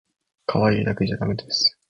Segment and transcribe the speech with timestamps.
[0.47, 1.77] かわいいだけじゃだめです